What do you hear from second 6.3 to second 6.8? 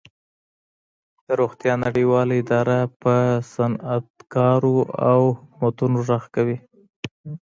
کوي